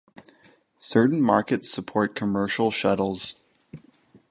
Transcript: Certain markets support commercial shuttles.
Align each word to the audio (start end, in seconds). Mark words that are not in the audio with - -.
Certain 0.79 1.21
markets 1.21 1.69
support 1.71 2.15
commercial 2.15 2.71
shuttles. 2.71 3.35